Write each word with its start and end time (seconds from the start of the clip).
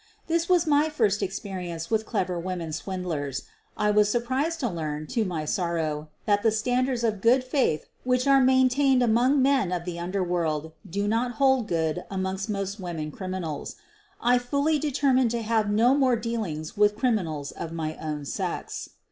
This 0.25 0.49
was 0.49 0.65
my 0.65 0.89
first 0.89 1.21
experience 1.21 1.91
with 1.91 2.07
clever 2.07 2.39
women 2.39 2.73
swindlers. 2.73 3.43
I 3.77 3.91
was 3.91 4.09
surprised 4.09 4.59
to 4.61 4.67
learn, 4.67 5.05
to 5.13 5.23
my 5.23 5.45
sorrow, 5.45 6.09
that 6.25 6.41
the 6.41 6.49
standards 6.49 7.03
of 7.03 7.21
good 7.21 7.43
faith 7.43 7.85
which 8.03 8.25
are 8.25 8.41
main 8.41 8.65
£04 8.67 8.71
SOPHIE 8.71 8.79
LYONS 8.79 8.95
tained 8.95 9.03
among 9.05 9.41
men 9.43 9.71
of 9.71 9.85
the 9.85 9.99
underworld 9.99 10.71
do 10.89 11.07
not 11.07 11.33
hold 11.33 11.67
good 11.67 12.03
among 12.09 12.39
most 12.49 12.79
women 12.79 13.11
criminals. 13.11 13.75
I 14.19 14.39
fully 14.39 14.79
de 14.79 14.89
termined 14.89 15.29
to 15.29 15.43
have 15.43 15.69
no 15.69 15.93
more 15.93 16.15
dealings 16.15 16.75
with 16.75 16.95
criminals 16.97 17.51
of 17.51 17.71
my 17.71 17.95
own 17.97 18.25
sex. 18.25 18.89